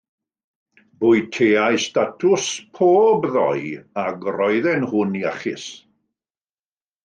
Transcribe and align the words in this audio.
Bwyteais 1.03 1.85
datws 1.97 2.47
pob 2.79 3.29
ddoe 3.35 3.77
ac 4.07 4.27
roedden 4.39 4.85
nhw'n 4.89 5.17
iachus. 5.23 5.71